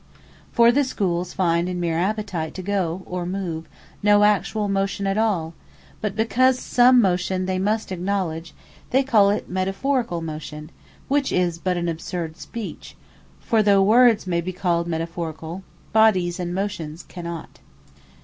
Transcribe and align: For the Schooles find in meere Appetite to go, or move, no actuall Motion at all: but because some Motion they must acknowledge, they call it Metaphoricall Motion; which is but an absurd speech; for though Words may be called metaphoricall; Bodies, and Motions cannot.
For 0.51 0.71
the 0.71 0.83
Schooles 0.83 1.31
find 1.35 1.69
in 1.69 1.79
meere 1.79 1.99
Appetite 1.99 2.55
to 2.55 2.63
go, 2.63 3.03
or 3.05 3.23
move, 3.23 3.67
no 4.01 4.21
actuall 4.21 4.67
Motion 4.67 5.05
at 5.05 5.15
all: 5.15 5.53
but 6.01 6.15
because 6.15 6.57
some 6.57 6.99
Motion 6.99 7.45
they 7.45 7.59
must 7.59 7.91
acknowledge, 7.91 8.55
they 8.89 9.03
call 9.03 9.29
it 9.29 9.47
Metaphoricall 9.47 10.23
Motion; 10.23 10.71
which 11.07 11.31
is 11.31 11.59
but 11.59 11.77
an 11.77 11.87
absurd 11.87 12.35
speech; 12.35 12.95
for 13.39 13.61
though 13.61 13.83
Words 13.83 14.25
may 14.25 14.41
be 14.41 14.53
called 14.53 14.87
metaphoricall; 14.87 15.61
Bodies, 15.93 16.39
and 16.39 16.51
Motions 16.55 17.03
cannot. 17.03 17.59